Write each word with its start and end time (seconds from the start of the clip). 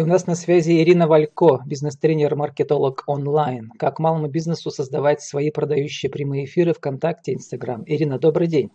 И 0.00 0.02
у 0.02 0.06
нас 0.06 0.26
на 0.26 0.34
связи 0.34 0.80
Ирина 0.80 1.06
Валько, 1.06 1.60
бизнес-тренер, 1.66 2.34
маркетолог 2.34 3.04
онлайн. 3.06 3.68
Как 3.78 3.98
малому 3.98 4.28
бизнесу 4.28 4.70
создавать 4.70 5.20
свои 5.20 5.50
продающие 5.50 6.10
прямые 6.10 6.46
эфиры 6.46 6.72
ВКонтакте, 6.72 7.34
Инстаграм. 7.34 7.82
Ирина, 7.84 8.18
добрый 8.18 8.46
день. 8.46 8.70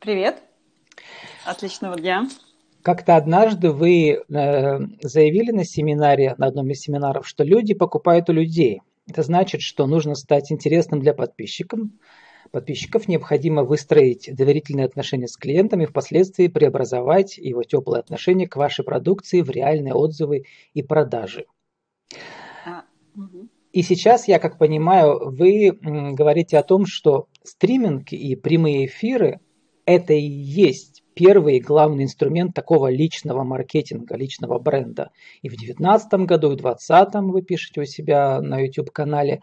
Привет. 0.00 0.42
Отличного 1.44 2.00
дня. 2.00 2.30
Как-то 2.80 3.16
однажды 3.16 3.70
вы 3.72 4.12
э, 4.12 4.78
заявили 5.02 5.50
на 5.50 5.66
семинаре, 5.66 6.34
на 6.38 6.46
одном 6.46 6.70
из 6.70 6.80
семинаров, 6.80 7.28
что 7.28 7.44
люди 7.44 7.74
покупают 7.74 8.30
у 8.30 8.32
людей. 8.32 8.80
Это 9.06 9.22
значит, 9.22 9.60
что 9.60 9.86
нужно 9.86 10.14
стать 10.14 10.50
интересным 10.50 11.00
для 11.00 11.12
подписчиков, 11.12 11.80
подписчиков 12.50 13.08
необходимо 13.08 13.64
выстроить 13.64 14.28
доверительные 14.34 14.86
отношения 14.86 15.28
с 15.28 15.36
клиентом 15.36 15.80
и 15.82 15.86
впоследствии 15.86 16.48
преобразовать 16.48 17.38
его 17.38 17.62
теплые 17.62 18.00
отношения 18.00 18.48
к 18.48 18.56
вашей 18.56 18.84
продукции 18.84 19.40
в 19.40 19.50
реальные 19.50 19.94
отзывы 19.94 20.44
и 20.74 20.82
продажи. 20.82 21.46
А, 22.64 22.84
и 23.72 23.82
сейчас, 23.82 24.28
я 24.28 24.38
как 24.38 24.58
понимаю, 24.58 25.30
вы 25.30 25.72
говорите 25.80 26.58
о 26.58 26.62
том, 26.62 26.86
что 26.86 27.28
стриминг 27.42 28.12
и 28.12 28.36
прямые 28.36 28.86
эфиры– 28.86 29.40
это 29.84 30.14
и 30.14 30.26
есть 30.26 30.95
первый 31.16 31.56
и 31.56 31.60
главный 31.60 32.04
инструмент 32.04 32.54
такого 32.54 32.88
личного 32.88 33.42
маркетинга, 33.42 34.16
личного 34.16 34.58
бренда. 34.58 35.10
И 35.40 35.48
в 35.48 35.52
2019 35.52 36.26
году, 36.26 36.52
и 36.52 36.56
в 36.56 36.60
2020 36.60 37.14
вы 37.32 37.42
пишете 37.42 37.80
у 37.80 37.84
себя 37.86 38.40
на 38.42 38.60
YouTube-канале. 38.60 39.40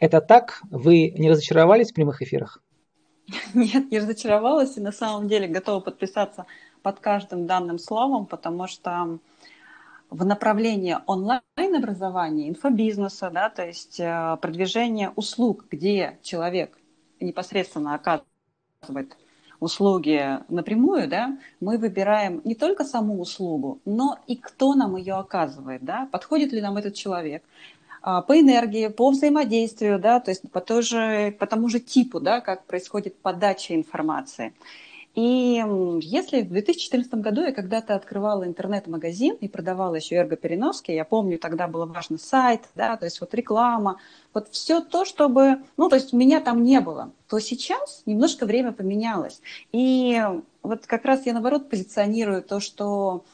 Это 0.00 0.20
так? 0.20 0.60
Вы 0.68 1.10
не 1.10 1.30
разочаровались 1.30 1.92
в 1.92 1.94
прямых 1.94 2.22
эфирах? 2.22 2.60
Нет, 3.54 3.90
не 3.92 4.00
разочаровалась 4.00 4.76
и 4.76 4.80
на 4.80 4.90
самом 4.90 5.28
деле 5.28 5.46
готова 5.46 5.78
подписаться 5.78 6.44
под 6.82 6.98
каждым 6.98 7.46
данным 7.46 7.78
словом, 7.78 8.26
потому 8.26 8.66
что 8.66 9.20
в 10.10 10.26
направлении 10.26 10.96
онлайн-образования, 11.06 12.48
инфобизнеса, 12.48 13.30
да, 13.30 13.48
то 13.48 13.64
есть 13.64 14.00
э, 14.00 14.36
продвижение 14.42 15.10
услуг, 15.14 15.66
где 15.70 16.18
человек 16.22 16.76
непосредственно 17.20 17.94
оказывает 17.94 19.16
услуги 19.62 20.40
напрямую, 20.48 21.08
да, 21.08 21.38
мы 21.60 21.78
выбираем 21.78 22.40
не 22.44 22.54
только 22.54 22.84
саму 22.84 23.20
услугу, 23.20 23.78
но 23.84 24.18
и 24.26 24.36
кто 24.36 24.74
нам 24.74 24.96
ее 24.96 25.14
оказывает, 25.14 25.82
да, 25.82 26.08
подходит 26.10 26.52
ли 26.52 26.60
нам 26.60 26.76
этот 26.76 26.94
человек 26.94 27.42
а, 28.02 28.22
по 28.22 28.38
энергии, 28.38 28.88
по 28.88 29.10
взаимодействию, 29.10 29.98
да, 29.98 30.18
то 30.18 30.30
есть 30.30 30.50
по, 30.50 30.60
тоже, 30.60 31.34
по 31.38 31.46
тому 31.46 31.68
же 31.68 31.78
типу, 31.78 32.18
да, 32.20 32.40
как 32.40 32.66
происходит 32.66 33.16
подача 33.18 33.74
информации. 33.74 34.52
И 35.14 35.62
если 36.00 36.40
в 36.40 36.48
2014 36.48 37.14
году 37.14 37.42
я 37.42 37.52
когда-то 37.52 37.94
открывала 37.94 38.44
интернет-магазин 38.44 39.36
и 39.40 39.48
продавала 39.48 39.96
еще 39.96 40.14
эргопереноски, 40.14 40.90
я 40.90 41.04
помню, 41.04 41.38
тогда 41.38 41.68
было 41.68 41.84
важно 41.84 42.16
сайт, 42.16 42.62
да, 42.74 42.96
то 42.96 43.04
есть 43.04 43.20
вот 43.20 43.34
реклама, 43.34 43.98
вот 44.32 44.48
все 44.48 44.80
то, 44.80 45.04
чтобы, 45.04 45.58
ну, 45.76 45.90
то 45.90 45.96
есть 45.96 46.14
меня 46.14 46.40
там 46.40 46.62
не 46.62 46.80
было, 46.80 47.12
то 47.28 47.38
сейчас 47.40 48.02
немножко 48.06 48.46
время 48.46 48.72
поменялось. 48.72 49.42
И 49.70 50.18
вот 50.62 50.86
как 50.86 51.04
раз 51.04 51.26
я, 51.26 51.34
наоборот, 51.34 51.68
позиционирую 51.68 52.42
то, 52.42 52.60
что 52.60 53.24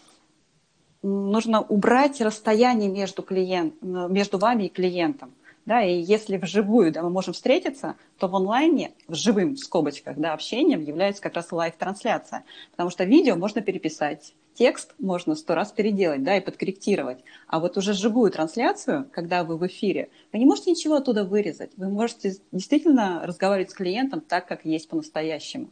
нужно 1.02 1.62
убрать 1.62 2.20
расстояние 2.20 2.90
между, 2.90 3.22
клиент, 3.22 3.74
между 3.82 4.38
вами 4.38 4.64
и 4.64 4.68
клиентом 4.68 5.32
да, 5.68 5.82
и 5.82 6.00
если 6.00 6.38
вживую, 6.38 6.90
да, 6.92 7.02
мы 7.02 7.10
можем 7.10 7.34
встретиться, 7.34 7.96
то 8.18 8.26
в 8.26 8.34
онлайне, 8.34 8.92
в 9.06 9.14
живым, 9.14 9.54
в 9.54 9.58
скобочках, 9.58 10.16
да, 10.16 10.32
общением 10.32 10.80
является 10.80 11.20
как 11.22 11.34
раз 11.34 11.52
live 11.52 11.72
-трансляция, 11.72 12.44
потому 12.70 12.88
что 12.88 13.04
видео 13.04 13.36
можно 13.36 13.60
переписать, 13.60 14.32
текст 14.54 14.94
можно 14.98 15.34
сто 15.34 15.54
раз 15.54 15.70
переделать, 15.70 16.22
да, 16.22 16.38
и 16.38 16.40
подкорректировать, 16.40 17.18
а 17.48 17.60
вот 17.60 17.76
уже 17.76 17.92
живую 17.92 18.30
трансляцию, 18.30 19.10
когда 19.12 19.44
вы 19.44 19.58
в 19.58 19.66
эфире, 19.66 20.08
вы 20.32 20.38
не 20.38 20.46
можете 20.46 20.70
ничего 20.70 20.94
оттуда 20.94 21.24
вырезать, 21.24 21.72
вы 21.76 21.90
можете 21.90 22.36
действительно 22.50 23.20
разговаривать 23.26 23.70
с 23.70 23.74
клиентом 23.74 24.22
так, 24.22 24.48
как 24.48 24.64
есть 24.64 24.88
по-настоящему. 24.88 25.68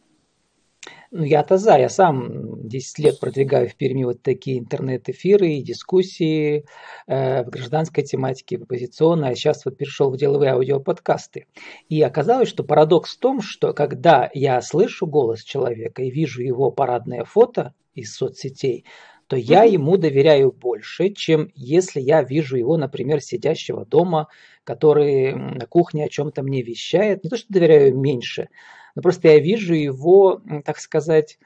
Ну, 1.11 1.23
я-то 1.23 1.57
за, 1.57 1.79
я 1.79 1.89
сам 1.89 2.69
10 2.69 2.99
лет 2.99 3.21
продвигаю 3.21 3.69
в 3.69 3.77
Перми 3.77 4.05
вот 4.05 4.23
такие 4.23 4.59
интернет-эфиры 4.59 5.51
и 5.53 5.63
дискуссии 5.63 6.65
э, 7.07 7.45
в 7.45 7.51
гражданской 7.51 8.03
тематике, 8.03 8.59
в 8.59 8.63
оппозиционной, 8.63 9.31
а 9.31 9.35
сейчас 9.35 9.65
вот 9.65 9.77
перешел 9.77 10.11
в 10.11 10.17
деловые 10.17 10.53
аудиоподкасты. 10.53 11.47
И 11.89 12.03
оказалось, 12.03 12.49
что 12.49 12.65
парадокс 12.65 13.17
в 13.17 13.21
том, 13.21 13.41
что 13.41 13.73
когда 13.73 14.31
я 14.35 14.61
слышу 14.61 15.07
голос 15.07 15.43
человека 15.43 16.03
и 16.03 16.11
вижу 16.11 16.43
его 16.43 16.71
парадное 16.71 17.25
фото 17.25 17.75
из 17.95 18.15
соцсетей, 18.15 18.85
то 19.29 19.37
я 19.37 19.65
ему 19.65 19.97
доверяю 19.97 20.53
больше, 20.53 21.11
чем 21.11 21.51
если 21.55 22.01
я 22.01 22.23
вижу 22.23 22.57
его, 22.57 22.77
например, 22.77 23.21
сидящего 23.21 23.85
дома, 23.85 24.29
который 24.63 25.35
на 25.35 25.67
кухне 25.67 26.05
о 26.05 26.09
чем-то 26.09 26.43
мне 26.43 26.63
вещает. 26.63 27.25
Не 27.25 27.31
то, 27.31 27.37
что 27.37 27.47
доверяю 27.49 27.97
меньше, 27.97 28.49
но 28.97 29.03
просто 29.03 29.29
я 29.29 29.39
вижу 29.39 29.75
его, 29.75 30.41
так 30.65 30.79
сказать, 30.79 31.39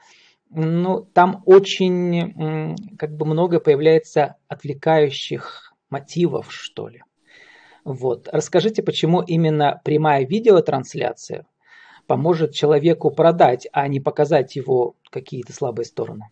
ну, 0.49 1.01
там 1.13 1.43
очень 1.45 2.95
как 2.97 3.15
бы 3.15 3.25
много 3.25 3.59
появляется 3.59 4.37
отвлекающих 4.47 5.73
мотивов, 5.89 6.51
что 6.51 6.87
ли. 6.87 7.03
Вот. 7.83 8.29
Расскажите, 8.31 8.81
почему 8.83 9.21
именно 9.21 9.81
прямая 9.83 10.25
видеотрансляция 10.25 11.45
поможет 12.07 12.53
человеку 12.53 13.11
продать, 13.11 13.67
а 13.73 13.87
не 13.87 13.99
показать 13.99 14.55
его 14.55 14.95
какие-то 15.09 15.53
слабые 15.53 15.85
стороны? 15.85 16.29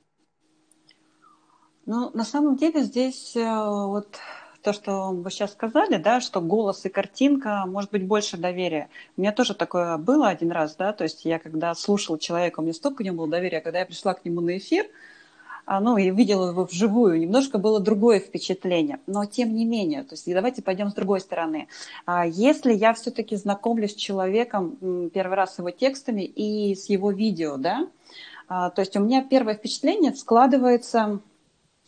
Ну, 1.85 2.12
на 2.13 2.24
самом 2.24 2.56
деле 2.56 2.81
здесь 2.84 3.35
э, 3.35 3.41
вот 3.41 4.19
то, 4.62 4.74
что 4.74 5.12
вы 5.12 5.31
сейчас 5.31 5.52
сказали, 5.52 5.97
да, 5.97 6.22
что 6.22 6.42
голос 6.42 6.86
и 6.86 6.90
картинка, 6.90 7.64
может 7.68 7.92
быть, 7.92 8.06
больше 8.06 8.38
доверия. 8.38 8.90
У 9.18 9.22
меня 9.22 9.31
тоже 9.31 9.53
такое 9.53 9.97
было 9.97 10.28
один 10.28 10.52
раз, 10.52 10.75
да, 10.75 10.94
то 10.94 11.03
есть 11.03 11.25
я 11.25 11.40
когда 11.40 11.74
слушала 11.75 12.20
человека, 12.20 12.59
у 12.59 12.64
меня 12.64 12.74
столько 12.74 13.03
не 13.03 13.12
было 13.12 13.28
доверия, 13.28 13.62
когда 13.62 13.80
я 13.80 13.86
пришла 13.86 14.14
к 14.14 14.25
нему 14.25 14.42
на 14.42 14.58
эфир, 14.58 14.88
а, 15.66 15.80
ну, 15.81 15.97
и 15.97 16.09
видела 16.09 16.50
его 16.50 16.66
вживую, 16.66 17.20
немножко 17.20 17.59
было 17.59 17.80
другое 17.80 18.20
впечатление. 18.20 19.00
Но 19.06 19.25
тем 19.25 19.53
не 19.53 19.66
менее, 19.66 20.02
то 20.02 20.14
есть 20.14 20.25
давайте 20.25 20.64
пойдем 20.64 20.90
с 20.90 20.96
другой 20.96 21.20
стороны. 21.20 21.68
А, 22.08 22.26
если 22.26 22.74
я 22.74 22.96
все-таки 22.96 23.36
знакомлюсь 23.36 23.91
с 23.91 23.96
человеком 23.96 25.12
первый 25.14 25.36
раз 25.36 25.56
с 25.56 25.59
его 25.59 25.70
текстами 25.70 26.24
и 26.24 26.74
с 26.74 26.90
его 26.90 27.12
видео, 27.12 27.58
да, 27.58 27.88
а, 28.47 28.72
то 28.72 28.81
есть 28.81 28.97
у 28.97 29.00
меня 29.00 29.24
первое 29.24 29.53
впечатление 29.53 30.16
складывается 30.16 31.20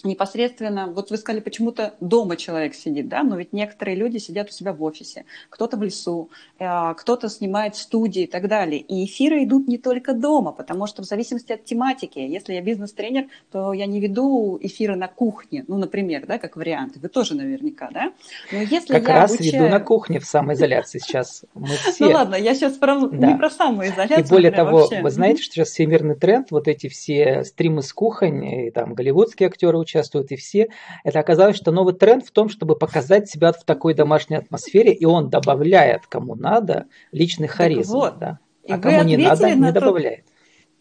непосредственно, 0.03 0.87
вот 0.87 1.11
вы 1.11 1.17
сказали, 1.17 1.41
почему-то 1.41 1.93
дома 1.99 2.37
человек 2.37 2.75
сидит, 2.75 3.07
да, 3.07 3.23
но 3.23 3.37
ведь 3.37 3.53
некоторые 3.53 3.95
люди 3.95 4.17
сидят 4.17 4.49
у 4.49 4.51
себя 4.51 4.73
в 4.73 4.83
офисе, 4.83 5.25
кто-то 5.49 5.77
в 5.77 5.83
лесу, 5.83 6.29
э, 6.59 6.93
кто-то 6.95 7.29
снимает 7.29 7.75
студии 7.75 8.23
и 8.23 8.27
так 8.27 8.47
далее. 8.47 8.79
И 8.79 9.05
эфиры 9.05 9.43
идут 9.43 9.67
не 9.67 9.77
только 9.77 10.13
дома, 10.13 10.51
потому 10.51 10.87
что 10.87 11.01
в 11.01 11.05
зависимости 11.05 11.51
от 11.51 11.65
тематики, 11.65 12.19
если 12.19 12.53
я 12.53 12.61
бизнес-тренер, 12.61 13.27
то 13.51 13.73
я 13.73 13.85
не 13.85 13.99
веду 13.99 14.57
эфиры 14.61 14.95
на 14.95 15.07
кухне, 15.07 15.65
ну, 15.67 15.77
например, 15.77 16.25
да, 16.25 16.37
как 16.37 16.55
вариант, 16.55 16.97
вы 16.97 17.09
тоже 17.09 17.35
наверняка, 17.35 17.89
да. 17.91 18.11
Но 18.51 18.59
если 18.59 18.93
как 18.93 19.07
я 19.07 19.15
раз 19.15 19.33
обучаю... 19.33 19.63
веду 19.63 19.71
на 19.71 19.79
кухне 19.79 20.19
в 20.19 20.25
самоизоляции 20.25 20.99
сейчас. 20.99 21.45
Мы 21.53 21.67
ну 21.67 21.91
все... 21.91 22.05
Ну 22.05 22.11
ладно, 22.11 22.35
я 22.35 22.55
сейчас 22.55 22.73
про... 22.73 23.07
да. 23.07 23.27
не 23.31 23.37
про 23.37 23.49
самоизоляцию. 23.49 24.25
И 24.25 24.29
более 24.29 24.51
того, 24.51 24.79
вообще. 24.79 25.01
вы 25.01 25.11
знаете, 25.11 25.43
что 25.43 25.55
сейчас 25.55 25.69
всемирный 25.69 26.15
тренд, 26.15 26.51
вот 26.51 26.67
эти 26.67 26.87
все 26.87 27.43
стримы 27.43 27.81
с 27.81 27.93
кухонь, 27.93 28.43
и 28.45 28.71
там 28.71 28.93
голливудские 28.93 29.47
актеры 29.47 29.77
участвуют 29.91 30.31
и 30.31 30.35
все. 30.35 30.69
Это 31.03 31.19
оказалось, 31.19 31.57
что 31.57 31.71
новый 31.71 31.93
тренд 31.93 32.25
в 32.25 32.31
том, 32.31 32.49
чтобы 32.49 32.75
показать 32.75 33.29
себя 33.29 33.51
в 33.51 33.63
такой 33.63 33.93
домашней 33.93 34.37
атмосфере, 34.37 34.93
и 34.93 35.05
он 35.05 35.29
добавляет 35.29 36.07
кому 36.07 36.35
надо 36.35 36.85
личный 37.11 37.47
харизм. 37.47 37.93
Вот. 37.93 38.19
Да. 38.19 38.39
А 38.69 38.77
кому 38.77 39.03
не 39.03 39.17
надо, 39.17 39.53
не 39.55 39.71
добавляет. 39.71 40.25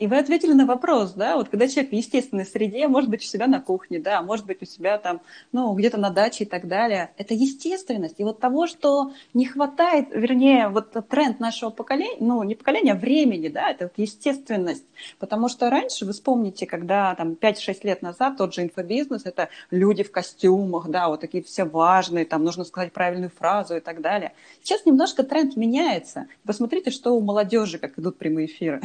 И 0.01 0.07
вы 0.07 0.17
ответили 0.17 0.55
на 0.55 0.65
вопрос, 0.65 1.13
да, 1.13 1.37
вот 1.37 1.51
когда 1.51 1.69
человек 1.69 1.91
в 1.91 1.95
естественной 1.95 2.47
среде, 2.47 2.89
может 2.89 3.11
быть 3.11 3.21
у 3.21 3.27
себя 3.27 3.47
на 3.47 3.61
кухне, 3.61 3.99
да, 3.99 4.23
может 4.23 4.47
быть 4.47 4.63
у 4.63 4.65
себя 4.65 4.97
там, 4.97 5.21
ну, 5.53 5.75
где-то 5.75 5.99
на 5.99 6.09
даче 6.09 6.45
и 6.45 6.47
так 6.47 6.67
далее. 6.69 7.11
Это 7.19 7.35
естественность. 7.35 8.15
И 8.17 8.25
вот 8.25 8.41
того, 8.41 8.67
что 8.67 9.13
не 9.35 9.45
хватает, 9.45 10.09
вернее, 10.11 10.69
вот 10.69 10.97
тренд 11.11 11.39
нашего 11.39 11.69
поколения, 11.69 12.17
ну, 12.19 12.43
не 12.45 12.55
поколения, 12.55 12.93
а 12.93 12.97
времени, 12.97 13.49
да, 13.49 13.73
это 13.73 13.85
вот 13.85 13.93
естественность. 13.99 14.87
Потому 15.19 15.51
что 15.51 15.69
раньше, 15.69 16.07
вы 16.07 16.15
вспомните, 16.15 16.65
когда 16.65 17.15
там 17.15 17.37
5-6 17.39 17.81
лет 17.83 18.01
назад 18.01 18.39
тот 18.39 18.55
же 18.55 18.63
инфобизнес, 18.63 19.27
это 19.27 19.51
люди 19.71 20.03
в 20.03 20.11
костюмах, 20.11 20.89
да, 20.89 21.11
вот 21.11 21.21
такие 21.21 21.45
все 21.45 21.65
важные, 21.65 22.25
там 22.25 22.43
нужно 22.43 22.65
сказать 22.65 22.95
правильную 22.95 23.31
фразу 23.31 23.77
и 23.77 23.81
так 23.81 24.01
далее. 24.01 24.33
Сейчас 24.63 24.87
немножко 24.87 25.25
тренд 25.25 25.57
меняется. 25.57 26.27
Посмотрите, 26.47 26.91
что 26.91 27.11
у 27.15 27.21
молодежи, 27.21 27.77
как 27.77 27.99
идут 27.99 28.17
прямые 28.17 28.47
эфиры. 28.47 28.81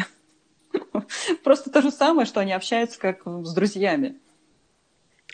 Просто 1.44 1.70
то 1.70 1.82
же 1.82 1.92
самое, 1.92 2.26
что 2.26 2.40
они 2.40 2.54
общаются 2.54 3.00
как 3.00 3.26
с 3.26 3.54
друзьями. 3.54 4.20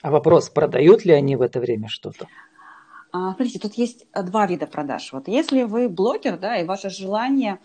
А 0.02 0.12
вопрос, 0.12 0.50
продают 0.50 1.06
ли 1.06 1.14
они 1.14 1.36
в 1.36 1.42
это 1.42 1.60
время 1.60 1.88
что-то? 1.88 2.28
А, 3.12 3.34
смотрите, 3.34 3.60
тут 3.60 3.74
есть 3.76 4.08
два 4.14 4.48
вида 4.48 4.68
продаж. 4.68 5.12
Вот 5.12 5.28
если 5.28 5.64
вы 5.64 5.90
блогер, 5.90 6.38
да, 6.38 6.58
и 6.58 6.66
ваше 6.66 6.90
желание 6.90 7.60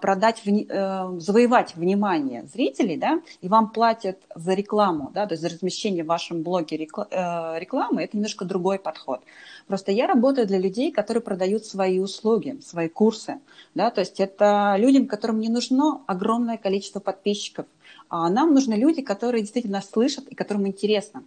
продать, 0.00 0.42
э, 0.44 1.18
завоевать 1.18 1.76
внимание 1.76 2.44
зрителей, 2.46 2.96
да, 2.96 3.20
и 3.40 3.48
вам 3.48 3.70
платят 3.70 4.18
за 4.34 4.54
рекламу, 4.54 5.10
да, 5.14 5.26
то 5.26 5.34
есть 5.34 5.42
за 5.42 5.48
размещение 5.48 6.02
в 6.02 6.08
вашем 6.08 6.42
блоге 6.42 6.76
э, 6.76 7.58
рекламы, 7.58 8.02
это 8.02 8.16
немножко 8.16 8.44
другой 8.44 8.78
подход. 8.78 9.20
Просто 9.68 9.92
я 9.92 10.06
работаю 10.06 10.46
для 10.46 10.58
людей, 10.58 10.90
которые 10.90 11.22
продают 11.22 11.64
свои 11.64 12.00
услуги, 12.00 12.58
свои 12.60 12.88
курсы, 12.88 13.38
да, 13.74 13.90
то 13.90 14.00
есть 14.00 14.18
это 14.18 14.74
людям, 14.78 15.06
которым 15.06 15.38
не 15.38 15.48
нужно 15.48 16.00
огромное 16.06 16.56
количество 16.56 16.98
подписчиков, 17.00 17.66
а 18.08 18.28
нам 18.30 18.54
нужны 18.54 18.74
люди, 18.74 19.02
которые 19.02 19.42
действительно 19.42 19.82
слышат 19.82 20.26
и 20.28 20.34
которым 20.34 20.66
интересно. 20.66 21.24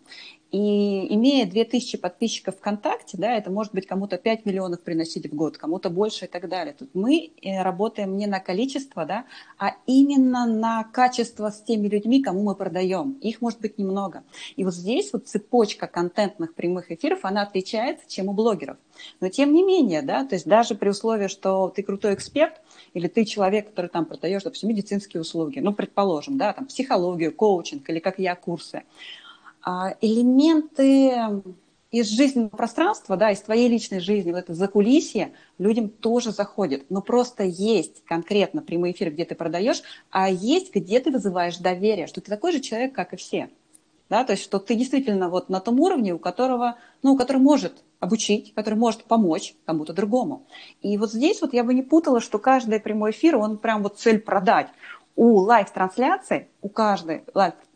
И 0.52 1.14
имея 1.16 1.46
2000 1.46 1.98
подписчиков 1.98 2.58
ВКонтакте, 2.58 3.18
да, 3.18 3.38
это 3.38 3.50
может 3.50 3.74
быть 3.74 3.88
кому-то 3.88 4.18
5 4.18 4.46
миллионов 4.46 4.82
приносить 4.82 5.32
в 5.32 5.34
год, 5.34 5.58
кому-то 5.58 5.90
больше 5.90 6.26
и 6.26 6.28
так 6.28 6.50
далее. 6.50 6.76
Тут 6.78 6.90
мы 6.94 7.32
э, 7.42 7.62
работаем 7.64 8.18
не 8.18 8.28
на 8.28 8.42
количество, 8.42 9.06
да, 9.06 9.24
а 9.58 9.76
именно 9.86 10.46
на 10.46 10.84
качество 10.84 11.52
с 11.52 11.62
теми 11.62 11.88
людьми, 11.88 12.22
кому 12.22 12.44
мы 12.44 12.56
продаем. 12.56 13.14
Их 13.22 13.40
может 13.40 13.62
быть 13.62 13.78
немного. 13.78 14.24
И 14.58 14.66
вот 14.66 14.74
здесь 14.74 15.14
вот 15.14 15.28
цепочка 15.28 15.88
контентных 15.88 16.54
прямых 16.54 16.92
эфиров, 16.92 17.20
она 17.24 17.44
отличается, 17.44 18.04
чем 18.10 18.28
у 18.28 18.34
блогеров. 18.34 18.76
Но 19.22 19.30
тем 19.30 19.54
не 19.54 19.64
менее, 19.64 20.02
да, 20.02 20.26
то 20.26 20.36
есть 20.36 20.46
даже 20.46 20.76
при 20.76 20.90
условии, 20.90 21.28
что 21.28 21.70
ты 21.70 21.82
крутой 21.82 22.16
эксперт, 22.16 22.60
или 22.94 23.08
ты 23.08 23.24
человек, 23.24 23.70
который 23.70 23.88
там 23.88 24.06
продаешь, 24.06 24.44
допустим, 24.44 24.68
медицинские 24.68 25.22
услуги, 25.22 25.60
ну, 25.60 25.74
предположим, 25.74 26.38
да, 26.38 26.51
там 26.54 26.66
психологию, 26.66 27.34
коучинг 27.34 27.90
или 27.90 28.00
как 28.00 28.20
я 28.20 28.36
курсы, 28.36 28.84
а, 29.64 29.96
элементы 30.02 31.44
из 31.92 32.08
жизненного 32.08 32.56
пространства, 32.56 33.18
да, 33.18 33.32
из 33.32 33.42
твоей 33.42 33.68
личной 33.68 34.00
жизни, 34.00 34.32
вот 34.32 34.40
это 34.40 34.54
закулисье, 34.54 35.34
людям 35.58 35.90
тоже 35.90 36.32
заходит. 36.32 36.86
Но 36.90 37.02
просто 37.02 37.44
есть 37.44 38.04
конкретно 38.06 38.62
прямой 38.62 38.92
эфир, 38.92 39.12
где 39.12 39.26
ты 39.26 39.36
продаешь, 39.36 39.82
а 40.10 40.30
есть, 40.30 40.74
где 40.74 41.00
ты 41.02 41.12
вызываешь 41.12 41.58
доверие, 41.58 42.08
что 42.08 42.22
ты 42.22 42.32
такой 42.32 42.54
же 42.54 42.62
человек, 42.62 42.94
как 42.94 43.14
и 43.14 43.18
все. 43.18 43.50
Да, 44.10 44.26
то 44.26 44.34
есть, 44.34 44.44
что 44.44 44.60
ты 44.60 44.76
действительно 44.76 45.30
вот 45.30 45.48
на 45.48 45.62
том 45.62 45.80
уровне, 45.80 46.14
у 46.14 46.20
которого, 46.20 46.76
ну, 47.02 47.18
который 47.18 47.38
может 47.38 47.84
обучить, 48.02 48.54
который 48.54 48.76
может 48.76 49.06
помочь 49.06 49.56
кому-то 49.66 49.94
другому. 49.94 50.46
И 50.82 50.98
вот 50.98 51.14
здесь 51.14 51.40
вот 51.42 51.54
я 51.54 51.64
бы 51.64 51.74
не 51.74 51.82
путала, 51.82 52.20
что 52.20 52.38
каждый 52.38 52.82
прямой 52.82 53.12
эфир, 53.12 53.38
он 53.38 53.58
прям 53.58 53.84
вот 53.84 54.00
цель 54.00 54.20
продать 54.20 54.68
у 55.16 55.38
live 55.38 55.62
-трансляции, 55.62 56.48
у 56.62 56.70
каждой 56.70 57.24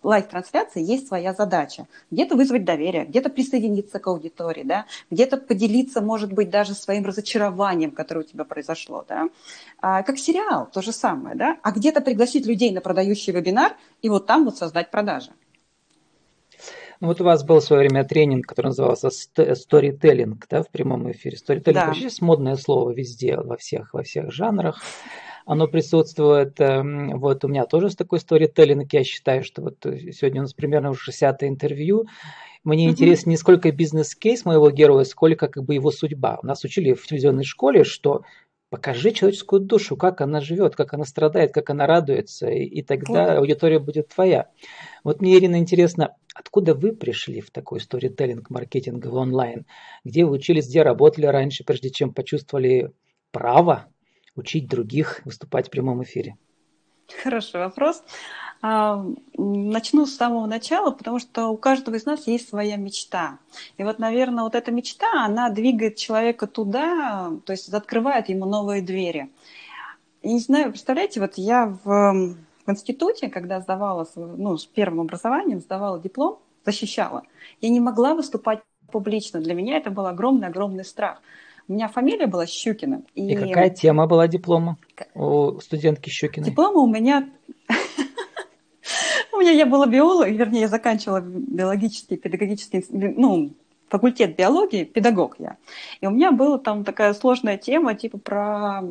live 0.03 0.22
-трансляции 0.22 0.81
есть 0.81 1.07
своя 1.07 1.33
задача. 1.33 1.87
Где-то 2.11 2.35
вызвать 2.35 2.63
доверие, 2.63 3.05
где-то 3.05 3.29
присоединиться 3.29 3.99
к 3.99 4.07
аудитории, 4.07 4.63
да? 4.63 4.85
где-то 5.11 5.37
поделиться, 5.37 6.01
может 6.01 6.31
быть, 6.31 6.49
даже 6.49 6.73
своим 6.73 7.05
разочарованием, 7.05 7.91
которое 7.91 8.21
у 8.21 8.23
тебя 8.23 8.45
произошло. 8.45 9.05
Да? 9.07 9.29
А, 9.81 10.03
как 10.03 10.17
сериал, 10.17 10.69
то 10.71 10.81
же 10.81 10.91
самое. 10.91 11.35
Да? 11.35 11.57
А 11.61 11.71
где-то 11.71 12.01
пригласить 12.01 12.45
людей 12.45 12.71
на 12.71 12.81
продающий 12.81 13.33
вебинар 13.33 13.73
и 14.01 14.09
вот 14.09 14.25
там 14.25 14.45
вот 14.45 14.57
создать 14.57 14.91
продажи. 14.91 15.31
Ну, 17.01 17.07
вот 17.09 17.19
у 17.19 17.25
вас 17.25 17.43
был 17.43 17.59
в 17.59 17.63
свое 17.63 17.81
время 17.81 18.05
тренинг, 18.05 18.45
который 18.47 18.67
назывался 18.67 19.09
storytelling, 19.09 20.41
да, 20.49 20.63
в 20.63 20.69
прямом 20.69 21.11
эфире. 21.11 21.37
Storytelling 21.37 21.73
да. 21.73 21.87
вообще 21.87 22.07
модное 22.21 22.55
слово 22.55 22.91
везде, 22.91 23.35
во 23.35 23.57
всех, 23.57 23.93
во 23.93 24.03
всех 24.03 24.31
жанрах 24.31 24.81
оно 25.45 25.67
присутствует. 25.67 26.59
Эм, 26.59 27.19
вот 27.19 27.45
у 27.45 27.47
меня 27.47 27.65
тоже 27.65 27.89
с 27.89 27.95
такой 27.95 28.19
сторителлинг, 28.19 28.91
я 28.93 29.03
считаю, 29.03 29.43
что 29.43 29.61
вот 29.61 29.85
э, 29.85 30.11
сегодня 30.11 30.41
у 30.41 30.43
нас 30.43 30.53
примерно 30.53 30.89
уже 30.89 30.99
60 31.01 31.43
интервью. 31.43 32.07
Мне 32.63 32.87
mm-hmm. 32.87 32.89
интересно 32.89 33.29
не 33.29 33.37
сколько 33.37 33.71
бизнес-кейс 33.71 34.43
моего 34.43 34.71
героя, 34.71 35.03
сколько 35.03 35.47
как 35.47 35.63
бы 35.63 35.75
его 35.75 35.91
судьба. 35.91 36.39
У 36.41 36.47
нас 36.47 36.63
учили 36.63 36.93
в 36.93 37.05
телевизионной 37.05 37.43
школе, 37.43 37.83
что 37.83 38.23
покажи 38.71 39.11
человеческую 39.11 39.61
душу, 39.61 39.95
как 39.95 40.21
она 40.21 40.41
живет, 40.41 40.75
как 40.75 40.93
она 40.95 41.05
страдает, 41.05 41.53
как 41.53 41.69
она 41.69 41.85
радуется, 41.85 42.47
и, 42.47 42.63
и 42.63 42.81
тогда 42.81 43.37
аудитория 43.37 43.79
будет 43.79 44.09
твоя. 44.09 44.49
Вот 45.03 45.21
мне, 45.21 45.37
Ирина, 45.37 45.57
интересно, 45.57 46.15
откуда 46.33 46.73
вы 46.73 46.91
пришли 46.91 47.39
в 47.39 47.51
такой 47.51 47.79
сторителлинг 47.79 48.49
маркетинговый 48.49 49.21
онлайн? 49.21 49.67
Где 50.03 50.25
вы 50.25 50.31
учились, 50.31 50.67
где 50.67 50.81
работали 50.81 51.27
раньше, 51.27 51.63
прежде 51.63 51.91
чем 51.91 52.13
почувствовали 52.13 52.91
право 53.31 53.85
учить 54.35 54.67
других 54.67 55.21
выступать 55.25 55.67
в 55.67 55.71
прямом 55.71 56.03
эфире? 56.03 56.37
Хороший 57.23 57.59
вопрос. 57.59 58.03
А, 58.61 59.05
начну 59.37 60.05
с 60.05 60.15
самого 60.15 60.47
начала, 60.47 60.91
потому 60.91 61.19
что 61.19 61.49
у 61.49 61.57
каждого 61.57 61.95
из 61.95 62.05
нас 62.05 62.25
есть 62.25 62.49
своя 62.49 62.77
мечта. 62.77 63.37
И 63.77 63.83
вот, 63.83 63.99
наверное, 63.99 64.43
вот 64.43 64.55
эта 64.55 64.71
мечта, 64.71 65.23
она 65.23 65.49
двигает 65.49 65.97
человека 65.97 66.47
туда, 66.47 67.31
то 67.45 67.51
есть 67.51 67.71
открывает 67.71 68.29
ему 68.29 68.45
новые 68.45 68.81
двери. 68.81 69.29
И 70.23 70.33
не 70.33 70.39
знаю, 70.39 70.71
представляете, 70.71 71.19
вот 71.19 71.33
я 71.35 71.77
в, 71.83 72.35
в 72.65 72.71
институте, 72.71 73.29
когда 73.29 73.61
сдавала, 73.61 74.07
ну, 74.15 74.57
с 74.57 74.65
первым 74.65 75.01
образованием, 75.01 75.59
сдавала 75.59 75.99
диплом, 75.99 76.39
защищала, 76.65 77.23
я 77.61 77.69
не 77.69 77.79
могла 77.79 78.15
выступать 78.15 78.63
публично. 78.91 79.39
Для 79.39 79.53
меня 79.53 79.77
это 79.77 79.91
был 79.91 80.07
огромный-огромный 80.07 80.85
страх. 80.85 81.21
У 81.67 81.73
меня 81.73 81.87
фамилия 81.87 82.27
была 82.27 82.45
Щукина. 82.45 83.01
И, 83.15 83.27
и 83.27 83.35
какая 83.35 83.69
тема 83.69 84.05
была 84.05 84.27
диплома 84.27 84.77
у 85.15 85.59
студентки 85.59 86.09
Щукиной? 86.09 86.49
Диплома 86.49 86.79
у 86.81 86.87
меня... 86.87 87.29
У 89.33 89.37
меня 89.37 89.51
я 89.51 89.65
была 89.65 89.85
биолог, 89.85 90.29
вернее, 90.29 90.61
я 90.61 90.67
заканчивала 90.69 91.19
биологический, 91.19 92.15
педагогический, 92.15 92.85
ну, 92.89 93.51
факультет 93.89 94.35
биологии, 94.35 94.83
педагог 94.83 95.35
я. 95.39 95.57
И 96.01 96.07
у 96.07 96.11
меня 96.11 96.31
была 96.31 96.57
там 96.57 96.83
такая 96.83 97.13
сложная 97.13 97.57
тема, 97.57 97.95
типа 97.95 98.17
про 98.17 98.81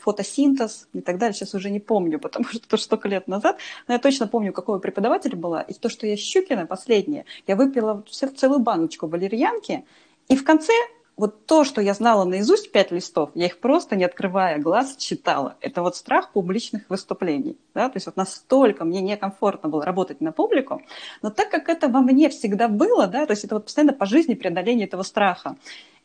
фотосинтез 0.00 0.88
и 0.92 1.00
так 1.00 1.18
далее. 1.18 1.34
Сейчас 1.34 1.54
уже 1.54 1.70
не 1.70 1.80
помню, 1.80 2.18
потому 2.20 2.46
что 2.46 2.58
это 2.58 2.76
столько 2.76 3.08
лет 3.08 3.28
назад. 3.28 3.58
Но 3.88 3.94
я 3.94 4.00
точно 4.00 4.26
помню, 4.26 4.52
какой 4.52 4.80
преподаватель 4.80 5.36
была. 5.36 5.62
И 5.62 5.72
то, 5.72 5.88
что 5.88 6.06
я 6.06 6.16
Щукина, 6.16 6.66
последнее, 6.66 7.24
я 7.46 7.56
выпила 7.56 8.04
целую 8.36 8.60
баночку 8.60 9.06
валерьянки, 9.06 9.84
и 10.28 10.36
в 10.36 10.44
конце 10.44 10.72
вот 11.16 11.46
то, 11.46 11.64
что 11.64 11.80
я 11.80 11.94
знала 11.94 12.24
наизусть 12.24 12.72
пять 12.72 12.90
листов, 12.90 13.30
я 13.34 13.46
их 13.46 13.58
просто 13.58 13.96
не 13.96 14.04
открывая 14.04 14.58
глаз 14.58 14.96
читала. 14.96 15.56
Это 15.60 15.82
вот 15.82 15.96
страх 15.96 16.32
публичных 16.32 16.82
выступлений. 16.88 17.56
Да? 17.74 17.88
То 17.88 17.96
есть 17.96 18.06
вот 18.06 18.16
настолько 18.16 18.84
мне 18.84 19.00
некомфортно 19.00 19.68
было 19.68 19.84
работать 19.84 20.20
на 20.20 20.32
публику, 20.32 20.82
но 21.22 21.30
так 21.30 21.50
как 21.50 21.68
это 21.68 21.88
во 21.88 22.00
мне 22.00 22.28
всегда 22.28 22.68
было, 22.68 23.06
да, 23.06 23.26
то 23.26 23.32
есть 23.32 23.44
это 23.44 23.54
вот 23.54 23.64
постоянно 23.64 23.92
по 23.92 24.06
жизни 24.06 24.34
преодоление 24.34 24.86
этого 24.86 25.02
страха. 25.02 25.56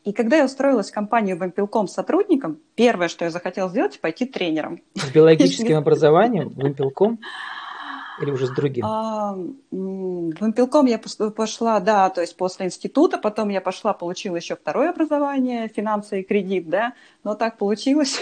И 0.04 0.12
когда 0.12 0.38
я 0.38 0.46
устроилась 0.46 0.90
в 0.90 0.94
компанию 0.94 1.38
Вимпелком 1.38 1.86
сотрудником, 1.86 2.58
первое, 2.74 3.06
что 3.06 3.24
я 3.24 3.30
захотела 3.30 3.68
сделать, 3.68 4.00
пойти 4.00 4.26
тренером. 4.26 4.80
С 4.94 5.10
биологическим 5.10 5.76
образованием 5.78 6.48
Вимпелком? 6.48 7.20
Или 8.20 8.30
уже 8.30 8.46
с 8.46 8.50
другим? 8.50 8.84
А, 8.84 9.34
в 9.70 10.46
импелком 10.46 10.86
я 10.86 10.98
пошла, 10.98 11.80
да, 11.80 12.10
то 12.10 12.20
есть 12.20 12.36
после 12.36 12.66
института, 12.66 13.18
потом 13.18 13.48
я 13.48 13.60
пошла, 13.60 13.92
получила 13.92 14.36
еще 14.36 14.56
второе 14.56 14.90
образование, 14.90 15.68
финансы 15.68 16.20
и 16.20 16.22
кредит, 16.24 16.68
да, 16.68 16.94
но 17.24 17.34
так 17.34 17.56
получилось, 17.56 18.20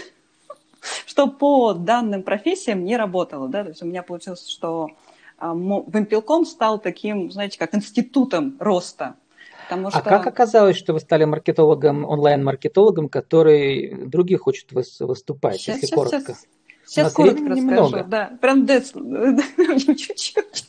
что 1.06 1.26
по 1.26 1.72
данным 1.72 2.22
профессиям 2.22 2.84
не 2.84 2.96
работало, 2.96 3.48
да, 3.48 3.64
то 3.64 3.70
есть 3.70 3.82
у 3.82 3.86
меня 3.86 4.02
получилось, 4.02 4.46
что 4.46 4.90
а, 5.38 5.54
в 5.54 5.98
импелком 5.98 6.44
стал 6.44 6.78
таким, 6.78 7.30
знаете, 7.30 7.58
как 7.58 7.74
институтом 7.74 8.56
роста, 8.60 9.16
Потому 9.70 9.86
а 9.86 9.90
что... 9.92 10.00
А 10.00 10.02
как 10.02 10.26
оказалось, 10.26 10.76
что 10.76 10.92
вы 10.92 10.98
стали 10.98 11.24
маркетологом, 11.24 12.04
онлайн-маркетологом, 12.04 13.08
который 13.08 14.04
других 14.06 14.40
хочет 14.40 14.72
выступать, 14.72 15.60
сейчас, 15.60 15.76
если 15.76 15.86
сейчас, 15.86 15.96
коротко? 15.96 16.20
Сейчас. 16.20 16.46
Сейчас 16.90 17.12
коротко 17.12 17.44
расскажу. 17.44 17.60
Немного. 17.60 18.02
Да, 18.02 18.32
прям 18.40 18.66
чуть-чуть. 19.78 20.64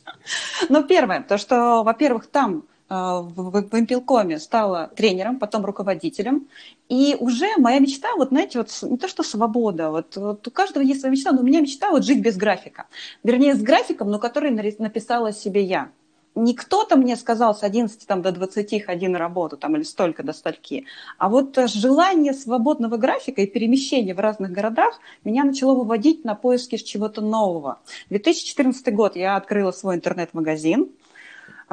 Но 0.70 0.84
первое, 0.84 1.24
то, 1.24 1.40
что, 1.40 1.82
во-первых, 1.82 2.28
там 2.28 2.66
э, 2.90 2.94
в, 2.94 3.68
в 3.72 3.80
импелкоме 3.80 4.38
стала 4.38 4.92
тренером, 4.96 5.40
потом 5.40 5.66
руководителем. 5.66 6.48
И 6.90 7.18
уже 7.20 7.48
моя 7.58 7.80
мечта, 7.80 8.10
вот 8.16 8.30
знаете, 8.30 8.60
вот 8.60 8.70
не 8.84 8.98
то 8.98 9.08
что 9.08 9.24
свобода, 9.24 9.90
вот, 9.90 10.16
вот 10.16 10.48
у 10.48 10.52
каждого 10.52 10.84
есть 10.84 11.00
своя 11.00 11.12
мечта, 11.12 11.32
но 11.32 11.42
у 11.42 11.44
меня 11.44 11.60
мечта 11.60 11.90
вот 11.90 12.06
жить 12.06 12.22
без 12.22 12.38
графика. 12.38 12.86
Вернее, 13.24 13.56
с 13.56 13.62
графиком, 13.64 14.12
но 14.12 14.20
который 14.20 14.52
написала 14.52 15.34
себе 15.34 15.64
я 15.64 15.90
не 16.36 16.54
кто-то 16.54 16.96
мне 16.96 17.16
сказал 17.16 17.56
с 17.56 17.64
11 17.64 18.06
там, 18.08 18.22
до 18.22 18.32
20 18.32 18.86
ходи 18.86 19.08
на 19.08 19.20
работу 19.20 19.58
там, 19.58 19.76
или 19.76 19.84
столько 19.84 20.24
до 20.24 20.34
стольки, 20.34 20.86
а 21.18 21.30
вот 21.30 21.58
желание 21.66 22.34
свободного 22.34 22.98
графика 22.98 23.42
и 23.42 23.48
перемещения 23.48 24.14
в 24.14 24.20
разных 24.20 24.52
городах 24.52 25.00
меня 25.24 25.44
начало 25.44 25.76
выводить 25.76 26.24
на 26.26 26.36
поиски 26.36 26.78
чего-то 26.78 27.22
нового. 27.22 27.80
2014 28.10 28.94
год 28.94 29.16
я 29.16 29.36
открыла 29.36 29.72
свой 29.72 29.96
интернет-магазин, 29.96 30.90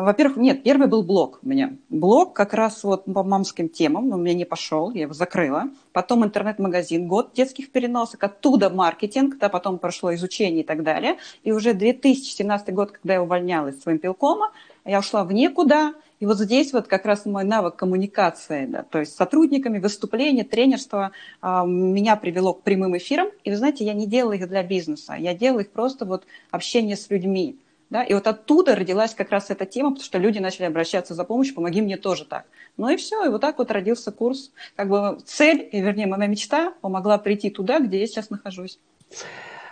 во-первых, 0.05 0.37
нет, 0.37 0.63
первый 0.63 0.87
был 0.87 1.03
блог 1.03 1.41
у 1.43 1.49
меня. 1.49 1.73
Блог 1.89 2.33
как 2.33 2.55
раз 2.55 2.85
вот 2.85 3.07
по 3.07 3.25
мамским 3.25 3.69
темам, 3.69 4.09
но 4.09 4.15
у 4.15 4.21
меня 4.21 4.35
не 4.35 4.45
пошел, 4.45 4.93
я 4.93 5.03
его 5.03 5.13
закрыла. 5.13 5.71
Потом 5.93 6.25
интернет-магазин, 6.25 7.09
год 7.09 7.33
детских 7.35 7.73
переносок, 7.73 8.23
оттуда 8.23 8.71
маркетинг, 8.71 9.39
да, 9.39 9.49
потом 9.49 9.81
прошло 9.81 10.15
изучение 10.15 10.61
и 10.61 10.65
так 10.65 10.85
далее. 10.85 11.17
И 11.43 11.51
уже 11.51 11.75
2017 11.75 12.73
год, 12.73 12.93
когда 12.93 13.15
я 13.15 13.23
увольнялась 13.25 13.83
своим 13.83 13.99
пилкома, 13.99 14.53
я 14.85 15.01
ушла 15.01 15.25
в 15.25 15.33
никуда, 15.33 15.95
И 16.21 16.27
вот 16.27 16.39
здесь 16.39 16.73
вот 16.73 16.87
как 16.87 17.05
раз 17.05 17.27
мой 17.27 17.43
навык 17.43 17.75
коммуникации, 17.75 18.67
да, 18.67 18.85
то 18.85 19.01
есть 19.01 19.13
с 19.13 19.17
сотрудниками, 19.17 19.81
выступления, 19.81 20.45
тренерство 20.45 21.11
э, 21.43 21.67
меня 21.67 22.15
привело 22.15 22.55
к 22.55 22.63
прямым 22.63 22.97
эфирам. 22.97 23.29
И 23.43 23.51
вы 23.51 23.57
знаете, 23.57 23.85
я 23.85 23.95
не 23.95 24.07
делала 24.07 24.35
их 24.35 24.49
для 24.49 24.63
бизнеса, 24.63 25.15
я 25.19 25.35
делала 25.35 25.61
их 25.61 25.71
просто 25.71 26.05
вот 26.05 26.25
общение 26.53 26.97
с 26.97 27.11
людьми. 27.11 27.57
Да? 27.91 28.03
И 28.03 28.13
вот 28.15 28.27
оттуда 28.27 28.77
родилась 28.77 29.15
как 29.15 29.31
раз 29.31 29.51
эта 29.51 29.65
тема, 29.67 29.91
потому 29.91 30.05
что 30.05 30.19
люди 30.19 30.39
начали 30.39 30.67
обращаться 30.67 31.15
за 31.15 31.25
помощью, 31.25 31.55
помоги 31.55 31.81
мне 31.81 31.97
тоже 31.97 32.25
так. 32.25 32.47
Ну 32.77 32.89
и 32.89 32.97
все, 32.97 33.25
и 33.25 33.29
вот 33.29 33.41
так 33.41 33.59
вот 33.59 33.71
родился 33.71 34.13
курс. 34.13 34.53
Как 34.77 34.89
бы 34.89 35.19
цель, 35.25 35.69
вернее, 35.73 36.07
моя 36.07 36.27
мечта 36.27 36.75
помогла 36.81 37.19
прийти 37.19 37.51
туда, 37.51 37.81
где 37.81 38.01
я 38.01 38.07
сейчас 38.07 38.31
нахожусь. 38.31 38.79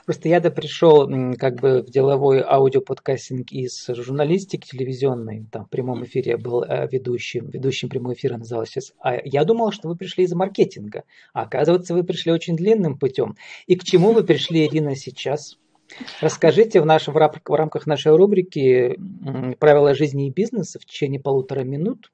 Просто 0.06 0.28
я-то 0.28 0.52
пришел 0.52 1.10
как 1.36 1.56
бы 1.56 1.82
в 1.82 1.90
деловой 1.90 2.40
аудиоподкастинг 2.40 3.50
из 3.50 3.86
журналистики 3.88 4.68
телевизионной, 4.68 5.46
там 5.50 5.64
в 5.64 5.68
прямом 5.68 6.04
эфире 6.04 6.32
я 6.32 6.38
был 6.38 6.62
э, 6.62 6.88
ведущим, 6.88 7.50
ведущим 7.50 7.88
прямого 7.88 8.14
эфира 8.14 8.36
называлось 8.36 8.68
сейчас. 8.68 8.92
А 9.00 9.16
я 9.24 9.42
думал, 9.42 9.72
что 9.72 9.88
вы 9.88 9.96
пришли 9.96 10.22
из 10.22 10.32
маркетинга, 10.32 11.02
а 11.32 11.42
оказывается, 11.42 11.92
вы 11.92 12.04
пришли 12.04 12.30
очень 12.30 12.54
длинным 12.56 12.96
путем. 12.96 13.34
И 13.66 13.74
к 13.74 13.82
чему 13.82 14.12
вы 14.12 14.22
пришли, 14.22 14.64
Ирина, 14.64 14.94
сейчас? 14.94 15.58
Расскажите 16.20 16.80
в, 16.80 16.86
нашем, 16.86 17.14
в 17.14 17.54
рамках 17.54 17.86
нашей 17.86 18.14
рубрики 18.16 18.98
«Правила 19.58 19.94
жизни 19.94 20.28
и 20.28 20.32
бизнеса» 20.32 20.78
в 20.78 20.84
течение 20.84 21.20
полутора 21.20 21.60
минут, 21.60 22.12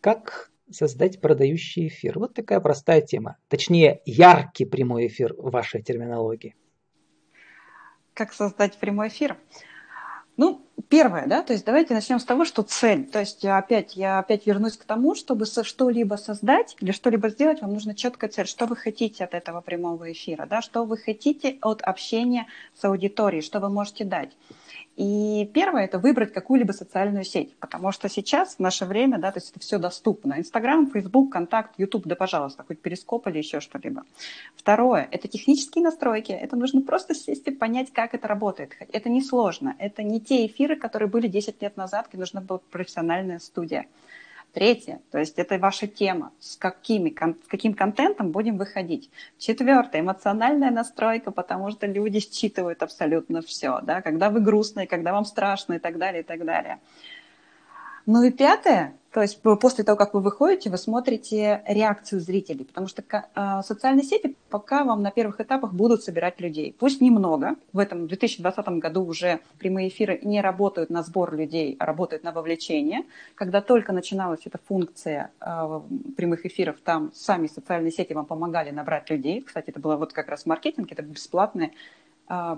как 0.00 0.50
создать 0.70 1.20
продающий 1.20 1.88
эфир. 1.88 2.18
Вот 2.18 2.34
такая 2.34 2.60
простая 2.60 3.00
тема. 3.00 3.36
Точнее, 3.48 4.00
яркий 4.04 4.64
прямой 4.64 5.06
эфир 5.06 5.34
в 5.34 5.50
вашей 5.50 5.82
терминологии. 5.82 6.56
Как 8.14 8.32
создать 8.32 8.78
прямой 8.78 9.08
эфир? 9.08 9.38
Ну, 10.36 10.66
первое, 10.88 11.26
да, 11.26 11.42
то 11.42 11.52
есть 11.52 11.64
давайте 11.64 11.94
начнем 11.94 12.18
с 12.18 12.24
того, 12.24 12.44
что 12.44 12.62
цель. 12.62 13.06
То 13.06 13.20
есть 13.20 13.44
опять, 13.44 13.96
я 13.96 14.18
опять 14.18 14.46
вернусь 14.46 14.76
к 14.76 14.84
тому, 14.84 15.14
чтобы 15.14 15.46
что-либо 15.46 16.16
создать 16.16 16.76
или 16.80 16.92
что-либо 16.92 17.28
сделать, 17.28 17.62
вам 17.62 17.72
нужна 17.72 17.94
четкая 17.94 18.30
цель. 18.30 18.46
Что 18.46 18.66
вы 18.66 18.76
хотите 18.76 19.24
от 19.24 19.34
этого 19.34 19.60
прямого 19.60 20.10
эфира, 20.12 20.46
да, 20.46 20.62
что 20.62 20.84
вы 20.84 20.96
хотите 20.96 21.58
от 21.62 21.82
общения 21.82 22.46
с 22.78 22.84
аудиторией, 22.84 23.42
что 23.42 23.60
вы 23.60 23.68
можете 23.68 24.04
дать. 24.04 24.30
И 24.94 25.50
первое– 25.54 25.84
это 25.86 25.98
выбрать 25.98 26.34
какую-либо 26.34 26.72
социальную 26.72 27.24
сеть, 27.24 27.56
потому 27.56 27.92
что 27.92 28.10
сейчас, 28.10 28.56
в 28.56 28.58
наше 28.58 28.84
время, 28.84 29.18
да, 29.18 29.32
то 29.32 29.38
есть 29.38 29.50
это 29.50 29.58
все 29.60 29.78
доступно. 29.78 30.34
Инстаграм, 30.38 30.86
Фейсбук, 30.90 31.32
Контакт, 31.32 31.72
Ютуб, 31.78 32.06
да, 32.06 32.14
пожалуйста, 32.14 32.62
хоть 32.62 32.78
Перископ 32.78 33.26
или 33.28 33.38
еще 33.38 33.60
что-либо. 33.60 34.04
Второе– 34.54 35.08
это 35.10 35.28
технические 35.28 35.82
настройки. 35.82 36.32
Это 36.32 36.56
нужно 36.56 36.82
просто 36.82 37.14
сесть 37.14 37.46
и 37.48 37.50
понять, 37.52 37.90
как 37.90 38.12
это 38.12 38.28
работает. 38.28 38.72
Это 38.92 39.08
несложно. 39.08 39.74
Это 39.78 40.02
не 40.02 40.20
те 40.20 40.44
эфиры, 40.44 40.61
которые 40.76 41.08
были 41.08 41.28
10 41.28 41.60
лет 41.62 41.76
назад, 41.76 42.08
где 42.08 42.18
нужна 42.18 42.40
была 42.40 42.60
профессиональная 42.70 43.38
студия. 43.38 43.86
Третье, 44.52 45.00
то 45.10 45.18
есть 45.18 45.38
это 45.38 45.58
ваша 45.58 45.86
тема, 45.86 46.30
с, 46.38 46.56
какими, 46.56 47.08
с 47.08 47.48
каким 47.48 47.72
контентом 47.72 48.32
будем 48.32 48.58
выходить. 48.58 49.10
Четвертое, 49.38 50.02
эмоциональная 50.02 50.70
настройка, 50.70 51.30
потому 51.30 51.70
что 51.70 51.86
люди 51.86 52.20
считывают 52.20 52.82
абсолютно 52.82 53.40
все, 53.40 53.80
да, 53.82 54.02
когда 54.02 54.28
вы 54.28 54.40
грустные, 54.40 54.86
когда 54.86 55.12
вам 55.12 55.24
страшно 55.24 55.74
и 55.74 55.78
так 55.78 55.96
далее, 55.96 56.20
и 56.20 56.24
так 56.24 56.44
далее. 56.44 56.80
Ну 58.06 58.22
и 58.22 58.30
пятое, 58.30 58.94
то 59.12 59.20
есть 59.20 59.42
после 59.42 59.84
того, 59.84 59.98
как 59.98 60.14
вы 60.14 60.20
выходите, 60.20 60.70
вы 60.70 60.78
смотрите 60.78 61.62
реакцию 61.66 62.20
зрителей, 62.20 62.64
потому 62.64 62.88
что 62.88 63.02
э, 63.02 63.62
социальные 63.62 64.04
сети 64.04 64.34
пока 64.48 64.84
вам 64.84 65.02
на 65.02 65.10
первых 65.10 65.38
этапах 65.40 65.74
будут 65.74 66.02
собирать 66.02 66.40
людей. 66.40 66.74
Пусть 66.78 67.02
немного, 67.02 67.56
в 67.74 67.78
этом 67.78 68.06
2020 68.08 68.66
году 68.78 69.04
уже 69.04 69.40
прямые 69.58 69.88
эфиры 69.88 70.18
не 70.22 70.40
работают 70.40 70.88
на 70.88 71.02
сбор 71.02 71.34
людей, 71.34 71.76
а 71.78 71.84
работают 71.84 72.24
на 72.24 72.32
вовлечение. 72.32 73.02
Когда 73.34 73.60
только 73.60 73.92
начиналась 73.92 74.40
эта 74.46 74.58
функция 74.66 75.30
э, 75.40 75.80
прямых 76.16 76.46
эфиров, 76.46 76.76
там 76.82 77.12
сами 77.14 77.48
социальные 77.48 77.92
сети 77.92 78.14
вам 78.14 78.24
помогали 78.24 78.70
набрать 78.70 79.10
людей. 79.10 79.42
Кстати, 79.42 79.68
это 79.68 79.78
было 79.78 79.96
вот 79.96 80.14
как 80.14 80.28
раз 80.30 80.46
маркетинг, 80.46 80.90
это 80.90 81.02
бесплатное 81.02 81.66
а, 81.66 81.72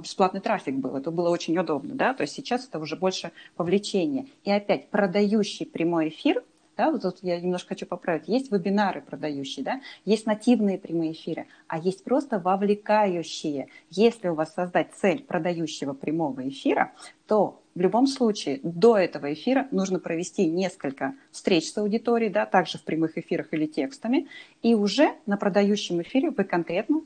бесплатный 0.00 0.40
трафик 0.40 0.76
был. 0.76 0.96
Это 0.96 1.10
было 1.10 1.30
очень 1.30 1.58
удобно, 1.58 1.94
да, 1.94 2.14
то 2.14 2.22
есть 2.22 2.34
сейчас 2.34 2.66
это 2.66 2.78
уже 2.78 2.96
больше 2.96 3.32
вовлечение. 3.56 4.26
И 4.44 4.50
опять 4.50 4.88
продающий 4.88 5.66
прямой 5.66 6.08
эфир, 6.08 6.44
да, 6.76 6.90
вот 6.90 7.02
тут 7.02 7.18
я 7.22 7.40
немножко 7.40 7.70
хочу 7.70 7.86
поправить, 7.86 8.28
есть 8.28 8.50
вебинары 8.50 9.00
продающие, 9.00 9.64
да, 9.64 9.80
есть 10.04 10.26
нативные 10.26 10.78
прямые 10.78 11.12
эфиры, 11.12 11.46
а 11.68 11.78
есть 11.78 12.04
просто 12.04 12.38
вовлекающие. 12.38 13.68
Если 13.90 14.28
у 14.28 14.34
вас 14.34 14.54
создать 14.54 14.92
цель 14.94 15.22
продающего 15.22 15.92
прямого 15.92 16.48
эфира, 16.48 16.92
то 17.26 17.62
в 17.74 17.80
любом 17.80 18.06
случае 18.06 18.60
до 18.62 18.96
этого 18.96 19.32
эфира 19.32 19.68
нужно 19.70 19.98
провести 19.98 20.46
несколько 20.46 21.14
встреч 21.30 21.70
с 21.72 21.78
аудиторией, 21.78 22.32
да, 22.32 22.46
также 22.46 22.78
в 22.78 22.84
прямых 22.84 23.18
эфирах 23.18 23.52
или 23.52 23.66
текстами, 23.66 24.28
и 24.62 24.74
уже 24.74 25.14
на 25.26 25.36
продающем 25.36 26.02
эфире 26.02 26.30
вы 26.30 26.44
конкретно, 26.44 27.02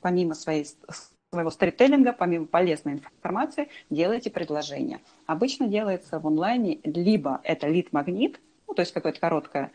помимо 0.00 0.34
своей 0.34 0.66
своего 1.32 1.50
сторителлинга, 1.50 2.12
помимо 2.12 2.44
полезной 2.44 2.92
информации, 2.92 3.70
делаете 3.88 4.28
предложение. 4.28 5.00
Обычно 5.24 5.66
делается 5.66 6.20
в 6.20 6.26
онлайне 6.26 6.80
либо 6.84 7.40
это 7.42 7.68
лид-магнит, 7.68 8.38
ну, 8.68 8.74
то 8.74 8.80
есть 8.80 8.92
какое-то 8.92 9.18
короткое 9.18 9.72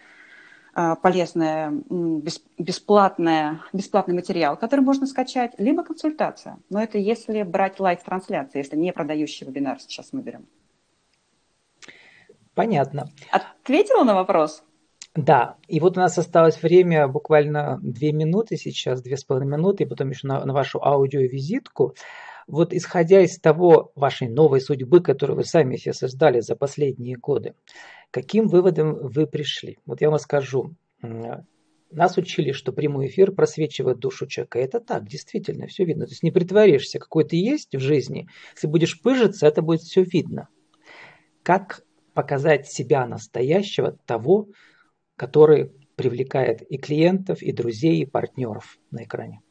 а, 0.76 0.94
полезное, 0.96 1.74
бесплатное, 2.60 3.62
бесплатный 3.74 4.14
материал, 4.14 4.56
который 4.56 4.82
можно 4.82 5.08
скачать, 5.08 5.54
либо 5.58 5.84
консультация. 5.84 6.60
Но 6.70 6.80
это 6.80 7.00
если 7.00 7.42
брать 7.42 7.80
live 7.80 7.98
-трансляции, 7.98 8.60
если 8.60 8.76
не 8.76 8.94
продающий 8.94 9.48
вебинар 9.48 9.80
сейчас 9.80 10.14
мы 10.14 10.22
берем. 10.22 10.46
Понятно. 12.54 13.10
Ответила 13.32 14.04
на 14.04 14.14
вопрос? 14.14 14.64
Да, 15.18 15.58
и 15.68 15.80
вот 15.80 15.98
у 15.98 16.00
нас 16.00 16.16
осталось 16.20 16.62
время 16.62 17.08
буквально 17.08 17.80
две 17.82 18.12
минуты 18.12 18.56
сейчас, 18.56 19.02
две 19.02 19.18
с 19.18 19.24
половиной 19.24 19.58
минуты, 19.58 19.84
и 19.84 19.88
потом 19.88 20.12
еще 20.12 20.28
на, 20.28 20.46
на 20.46 20.54
вашу 20.54 20.80
аудиовизитку. 20.80 21.96
Вот 22.46 22.72
исходя 22.72 23.22
из 23.22 23.40
того 23.40 23.92
вашей 23.96 24.30
новой 24.30 24.62
судьбы, 24.62 25.02
которую 25.02 25.38
вы 25.38 25.44
сами 25.44 25.76
себе 25.76 25.94
создали 25.94 26.40
за 26.42 26.56
последние 26.56 27.18
годы, 27.18 27.56
каким 28.12 28.48
выводом 28.48 28.94
вы 28.94 29.26
пришли? 29.26 29.80
Вот 29.88 30.02
я 30.02 30.12
вам 30.12 30.20
скажу, 30.20 30.76
нас 31.02 32.18
учили, 32.18 32.52
что 32.52 32.72
прямой 32.72 33.08
эфир 33.08 33.32
просвечивает 33.32 33.98
душу 33.98 34.28
человека. 34.28 34.60
Это 34.60 34.80
так, 34.80 35.08
действительно, 35.08 35.66
все 35.66 35.84
видно. 35.84 36.06
То 36.06 36.12
есть 36.12 36.22
не 36.22 36.30
притворишься, 36.30 37.00
какой 37.00 37.24
ты 37.24 37.38
есть 37.38 37.76
в 37.76 37.80
жизни. 37.80 38.28
Если 38.54 38.68
будешь 38.68 39.02
пыжиться, 39.02 39.48
это 39.48 39.64
будет 39.64 39.82
все 39.82 40.04
видно. 40.04 40.48
Как 41.42 41.82
показать 42.14 42.68
себя 42.68 43.08
настоящего, 43.08 43.98
того, 44.06 44.50
который 45.18 45.72
привлекает 45.96 46.62
и 46.62 46.78
клиентов, 46.78 47.42
и 47.42 47.52
друзей, 47.52 48.04
и 48.04 48.06
партнеров 48.06 48.78
на 48.92 49.04
экране. 49.04 49.42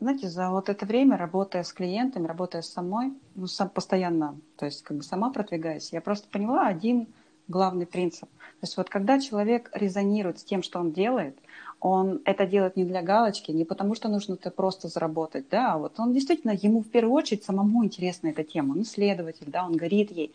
Знаете, 0.00 0.28
за 0.28 0.50
вот 0.50 0.68
это 0.68 0.86
время, 0.86 1.16
работая 1.16 1.62
с 1.62 1.72
клиентами, 1.72 2.26
работая 2.26 2.62
с 2.62 2.72
самой, 2.72 3.12
ну, 3.34 3.46
сам, 3.46 3.68
постоянно, 3.68 4.40
то 4.56 4.64
есть 4.64 4.82
как 4.82 4.96
бы 4.96 5.02
сама 5.02 5.30
продвигаясь, 5.30 5.92
я 5.92 6.00
просто 6.00 6.28
поняла 6.28 6.66
один 6.66 7.08
главный 7.48 7.86
принцип. 7.86 8.28
То 8.28 8.64
есть 8.64 8.76
вот 8.76 8.88
когда 8.90 9.20
человек 9.20 9.70
резонирует 9.72 10.38
с 10.38 10.44
тем, 10.44 10.62
что 10.62 10.78
он 10.78 10.92
делает, 10.92 11.36
он 11.80 12.20
это 12.24 12.46
делает 12.46 12.76
не 12.76 12.84
для 12.84 13.02
галочки, 13.02 13.50
не 13.50 13.64
потому 13.64 13.94
что 13.94 14.08
нужно 14.08 14.34
это 14.34 14.50
просто 14.50 14.88
заработать, 14.88 15.48
да, 15.50 15.74
а 15.74 15.78
вот 15.78 15.98
он 15.98 16.12
действительно, 16.12 16.52
ему 16.52 16.82
в 16.82 16.90
первую 16.90 17.14
очередь 17.14 17.44
самому 17.44 17.84
интересна 17.84 18.28
эта 18.28 18.44
тема, 18.44 18.72
он 18.72 18.82
исследователь, 18.82 19.50
да, 19.50 19.64
он 19.64 19.76
горит 19.76 20.12
ей, 20.12 20.32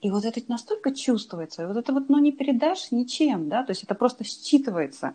и 0.00 0.10
вот 0.10 0.24
это 0.24 0.40
настолько 0.48 0.94
чувствуется, 0.94 1.62
и 1.62 1.66
вот 1.66 1.76
это 1.76 1.92
вот, 1.92 2.08
ну, 2.08 2.18
не 2.18 2.32
передашь 2.32 2.92
ничем, 2.92 3.48
да, 3.48 3.64
то 3.64 3.70
есть 3.70 3.82
это 3.82 3.94
просто 3.94 4.24
считывается. 4.24 5.14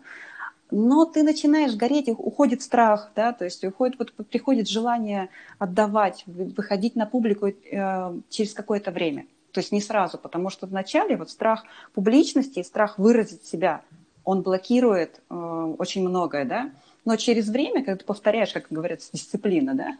Но 0.70 1.04
ты 1.04 1.22
начинаешь 1.22 1.74
гореть, 1.74 2.08
уходит 2.08 2.62
страх, 2.62 3.10
да, 3.14 3.32
то 3.32 3.44
есть 3.44 3.64
уходит, 3.64 3.98
вот 3.98 4.12
приходит 4.28 4.68
желание 4.68 5.28
отдавать, 5.58 6.24
выходить 6.26 6.96
на 6.96 7.06
публику 7.06 7.48
э, 7.48 8.18
через 8.28 8.54
какое-то 8.54 8.90
время. 8.90 9.26
То 9.52 9.60
есть 9.60 9.72
не 9.72 9.80
сразу, 9.80 10.18
потому 10.18 10.50
что 10.50 10.66
вначале 10.66 11.16
вот 11.16 11.30
страх 11.30 11.64
публичности, 11.94 12.62
страх 12.62 12.98
выразить 12.98 13.44
себя, 13.44 13.82
он 14.24 14.42
блокирует 14.42 15.20
э, 15.30 15.34
очень 15.78 16.06
многое, 16.08 16.44
да. 16.44 16.70
Но 17.04 17.16
через 17.16 17.48
время, 17.48 17.84
когда 17.84 17.96
ты 17.96 18.04
повторяешь, 18.04 18.52
как 18.52 18.66
говорится, 18.70 19.10
дисциплина, 19.12 19.74
да, 19.74 19.96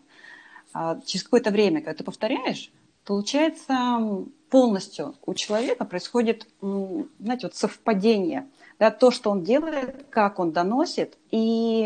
э, 0.75 1.01
через 1.05 1.23
какое-то 1.23 1.51
время, 1.51 1.83
когда 1.83 1.95
ты 1.95 2.05
повторяешь, 2.05 2.71
получается 3.05 4.01
полностью 4.51 5.15
у 5.27 5.35
человека 5.35 5.85
происходит, 5.85 6.47
знаете, 6.61 7.47
вот 7.47 7.55
совпадение. 7.55 8.47
Да, 8.77 8.91
то, 8.91 9.13
что 9.13 9.31
он 9.31 9.45
делает, 9.45 10.07
как 10.11 10.41
он 10.41 10.51
доносит, 10.51 11.17
и 11.31 11.39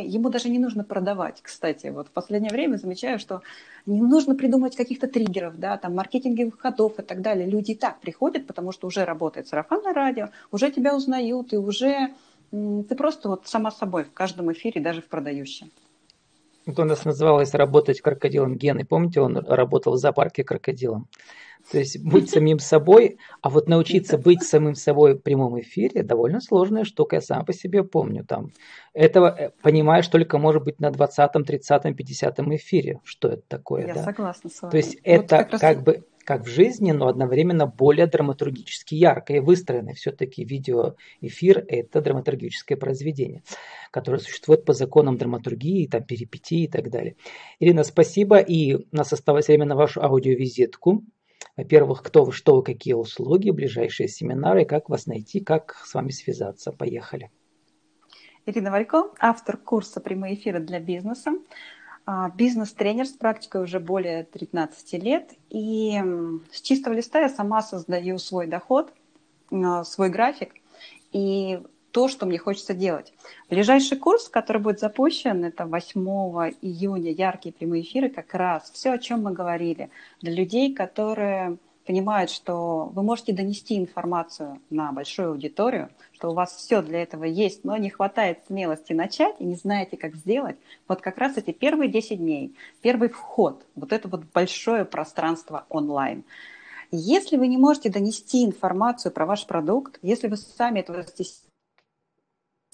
ему 0.06 0.30
даже 0.30 0.48
не 0.48 0.58
нужно 0.58 0.84
продавать. 0.84 1.40
Кстати, 1.42 1.88
вот 1.88 2.08
в 2.08 2.10
последнее 2.12 2.50
время 2.50 2.76
замечаю, 2.76 3.18
что 3.18 3.42
не 3.84 4.00
нужно 4.00 4.34
придумывать 4.34 4.75
каких-то 4.75 5.06
триггеров, 5.06 5.58
да, 5.58 5.76
там, 5.76 5.94
маркетинговых 5.94 6.58
ходов 6.58 6.98
и 6.98 7.02
так 7.02 7.20
далее. 7.20 7.46
Люди 7.46 7.72
и 7.72 7.75
так 7.75 8.00
приходят, 8.00 8.46
потому 8.46 8.72
что 8.72 8.87
уже 8.87 9.04
работает 9.04 9.48
сарафанное 9.48 9.92
радио, 9.92 10.30
уже 10.50 10.70
тебя 10.70 10.96
узнают, 10.96 11.52
и 11.52 11.58
уже 11.58 12.14
ты 12.50 12.94
просто 12.96 13.28
вот 13.28 13.46
сама 13.46 13.70
собой 13.70 14.04
в 14.04 14.12
каждом 14.14 14.50
эфире, 14.52 14.80
даже 14.80 15.02
в 15.02 15.08
продающем. 15.08 15.70
Это 16.68 16.82
у 16.82 16.84
нас 16.84 17.06
называлось 17.06 17.54
«Работать 17.54 18.02
крокодилом 18.02 18.56
Гены». 18.56 18.84
Помните, 18.84 19.22
он 19.22 19.38
работал 19.38 19.94
в 19.94 19.96
зоопарке 19.96 20.44
крокодилом? 20.44 21.08
То 21.72 21.78
есть 21.78 21.98
быть 22.04 22.28
самим 22.30 22.58
собой, 22.58 23.18
а 23.40 23.48
вот 23.48 23.68
научиться 23.68 24.18
быть 24.18 24.42
самим 24.42 24.75
собой 24.75 25.14
в 25.14 25.18
прямом 25.18 25.58
эфире 25.60 26.02
довольно 26.02 26.40
сложная 26.40 26.84
штука, 26.84 27.16
я 27.16 27.22
сам 27.22 27.46
по 27.46 27.54
себе 27.54 27.84
помню. 27.84 28.22
Там. 28.25 28.52
Этого 28.92 29.34
э, 29.37 29.50
понимаешь 29.62 30.06
только, 30.08 30.37
может 30.37 30.62
быть, 30.62 30.78
на 30.78 30.90
20, 30.90 31.32
30, 31.46 31.96
50 31.96 32.38
эфире, 32.40 33.00
что 33.02 33.28
это 33.28 33.42
такое. 33.48 33.87
Я 33.87 33.94
да? 33.94 34.04
согласна 34.04 34.50
с 34.50 34.60
вами. 34.60 34.70
То 34.70 34.76
есть 34.76 34.94
вот 34.94 35.02
это 35.04 35.38
как, 35.38 35.52
раз... 35.52 35.60
как 35.60 35.82
бы 35.82 36.04
как 36.28 36.42
в 36.42 36.47
жизни, 36.47 36.92
но 36.92 37.08
одновременно 37.08 37.66
более 37.66 38.06
драматургически 38.06 38.94
ярко 38.94 39.32
и 39.32 39.40
выстроенный. 39.40 39.94
Все-таки 39.94 40.44
видеоэфир– 40.44 41.64
это 41.68 42.02
драматургическое 42.02 42.76
произведение, 42.76 43.42
которое 43.90 44.18
существует 44.18 44.66
по 44.66 44.75
законам 44.75 45.16
драматургии, 45.16 45.87
там, 45.87 46.04
перипетии 46.04 46.64
и 46.64 46.68
так 46.68 46.90
далее. 46.90 47.16
Ирина, 47.61 47.82
спасибо. 47.82 48.40
И 48.40 48.75
у 48.75 48.85
нас 48.92 49.11
осталось 49.11 49.49
время 49.49 49.64
на 49.64 49.75
вашу 49.75 50.02
аудиовизитку. 50.02 51.02
Во-первых, 51.56 52.02
кто 52.02 52.26
вы, 52.26 52.32
что 52.32 52.56
вы, 52.56 52.62
какие 52.62 52.92
услуги, 52.92 53.49
ближайшие 53.49 54.06
семинары, 54.11 54.66
как 54.66 54.90
вас 54.90 55.06
найти, 55.06 55.40
как 55.40 55.76
с 55.82 55.94
вами 55.94 56.11
связаться. 56.11 56.73
Поехали. 56.73 57.30
Ирина 58.44 58.70
Валько, 58.70 59.04
автор 59.18 59.56
курса 59.56 60.02
«Прямые 60.02 60.35
эфиры 60.35 60.61
для 60.61 60.78
бизнеса», 60.78 61.32
бизнес-тренер 62.34 63.06
с 63.06 63.12
практикой 63.12 63.62
уже 63.62 63.80
более 63.80 64.24
13 64.24 64.92
лет. 65.02 65.32
И 65.50 66.00
с 66.50 66.60
чистого 66.60 66.94
листа 66.94 67.20
я 67.20 67.28
сама 67.28 67.62
создаю 67.62 68.18
свой 68.18 68.46
доход, 68.46 68.92
а, 69.50 69.84
свой 69.84 70.08
график. 70.08 70.54
И 71.12 71.60
то, 71.90 72.08
что 72.08 72.26
мне 72.26 72.38
хочется 72.38 72.74
делать. 72.74 73.12
Ближайший 73.50 73.98
курс, 73.98 74.28
который 74.28 74.60
будет 74.62 74.78
запущен, 74.78 75.44
это 75.44 75.66
8 75.66 76.00
июня, 76.60 77.10
яркие 77.10 77.52
прямые 77.52 77.82
эфиры, 77.82 78.08
как 78.08 78.34
раз 78.34 78.70
все, 78.72 78.92
о 78.92 78.98
чем 78.98 79.22
мы 79.22 79.32
говорили, 79.32 79.90
для 80.20 80.32
людей, 80.32 80.74
которые 80.74 81.56
понимают, 81.88 82.30
что 82.30 82.92
вы 82.95 83.02
можете 83.02 83.33
донести 83.33 83.78
информацию 83.78 84.61
на 84.68 84.92
большую 84.92 85.30
аудиторию, 85.30 85.88
что 86.12 86.28
у 86.30 86.35
вас 86.35 86.54
все 86.54 86.83
для 86.83 87.02
этого 87.02 87.25
есть, 87.25 87.64
но 87.64 87.78
не 87.78 87.88
хватает 87.88 88.40
смелости 88.47 88.92
начать 88.92 89.37
и 89.38 89.45
не 89.45 89.54
знаете, 89.54 89.97
как 89.97 90.14
сделать, 90.14 90.57
вот 90.87 91.00
как 91.00 91.16
раз 91.16 91.38
эти 91.38 91.50
первые 91.50 91.88
10 91.88 92.18
дней, 92.18 92.54
первый 92.83 93.09
вход, 93.09 93.64
вот 93.75 93.95
это 93.95 94.07
вот 94.07 94.25
большое 94.35 94.85
пространство 94.85 95.64
онлайн. 95.71 96.25
Если 96.90 97.38
вы 97.38 97.47
не 97.47 97.57
можете 97.57 97.88
донести 97.88 98.45
информацию 98.45 99.11
про 99.11 99.25
ваш 99.25 99.47
продукт, 99.47 99.99
если 100.02 100.28
вы 100.28 100.37
сами 100.37 100.80
этого 100.80 101.02
стесняетесь, 101.04 101.47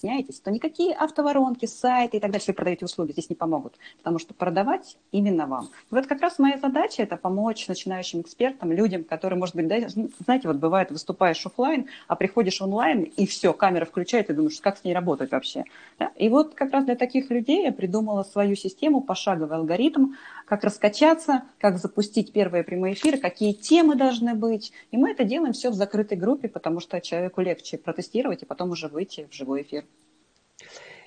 стесняетесь, 0.04 0.40
то 0.40 0.50
никакие 0.50 0.94
автоворонки, 0.94 1.66
сайты 1.66 2.18
и 2.18 2.20
так 2.20 2.30
далее, 2.30 2.42
если 2.42 2.52
вы 2.52 2.56
продаете 2.56 2.84
услуги, 2.84 3.12
здесь 3.12 3.30
не 3.30 3.36
помогут, 3.36 3.74
потому 3.98 4.18
что 4.18 4.34
продавать 4.34 4.98
именно 5.12 5.46
вам. 5.46 5.68
Вот 5.90 6.06
как 6.06 6.20
раз 6.20 6.38
моя 6.38 6.58
задача– 6.58 7.02
это 7.04 7.16
помочь 7.16 7.66
начинающим 7.68 8.20
экспертам, 8.20 8.72
людям, 8.72 9.04
которые, 9.04 9.38
может 9.38 9.56
быть, 9.56 9.66
да, 9.66 9.76
знаете, 10.24 10.48
вот 10.48 10.58
бывает, 10.58 10.90
выступаешь 10.90 11.44
офлайн, 11.46 11.86
а 12.06 12.16
приходишь 12.16 12.60
онлайн, 12.60 13.02
и 13.02 13.26
все, 13.26 13.52
камера 13.52 13.86
включает, 13.86 14.28
и 14.30 14.34
думаешь, 14.34 14.60
как 14.60 14.78
с 14.78 14.84
ней 14.84 14.94
работать 14.94 15.30
вообще. 15.30 15.64
Да? 15.98 16.10
И 16.16 16.28
вот 16.28 16.54
как 16.54 16.72
раз 16.72 16.84
для 16.84 16.96
таких 16.96 17.30
людей 17.30 17.64
я 17.64 17.72
придумала 17.72 18.24
свою 18.24 18.56
систему, 18.56 19.00
пошаговый 19.00 19.56
алгоритм, 19.56 20.12
как 20.46 20.64
раскачаться, 20.64 21.42
как 21.58 21.78
запустить 21.78 22.32
первые 22.32 22.64
прямые 22.64 22.94
эфиры, 22.94 23.18
какие 23.18 23.52
темы 23.52 23.96
должны 23.96 24.34
быть. 24.34 24.72
И 24.90 24.96
мы 24.96 25.10
это 25.10 25.24
делаем 25.24 25.52
все 25.52 25.70
в 25.70 25.74
закрытой 25.74 26.16
группе, 26.18 26.48
потому 26.48 26.80
что 26.80 27.00
человеку 27.00 27.40
легче 27.40 27.78
протестировать 27.78 28.42
и 28.42 28.46
потом 28.46 28.70
уже 28.70 28.88
выйти 28.88 29.26
в 29.30 29.34
живой 29.34 29.62
эфир. 29.62 29.84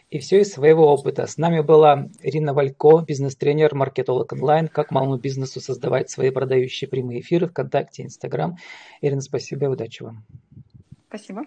И 0.09 0.19
все 0.19 0.39
из 0.39 0.53
своего 0.53 0.87
опыта. 0.87 1.27
С 1.27 1.37
нами 1.37 1.59
была 1.59 2.07
Ирина 2.21 2.53
Валько, 2.53 3.03
бизнес-тренер, 3.05 3.75
маркетолог 3.75 4.31
онлайн, 4.31 4.69
как 4.69 4.91
малому 4.91 5.17
бизнесу 5.17 5.59
создавать 5.59 6.09
свои 6.09 6.29
продающие 6.29 6.89
прямые 6.89 7.19
эфиры 7.19 7.47
ВКонтакте, 7.47 8.03
Инстаграм. 8.03 8.55
Ирина, 9.01 9.19
спасибо 9.19 9.65
и 9.65 9.69
удачи 9.69 10.03
вам. 10.03 10.23
Спасибо. 11.09 11.43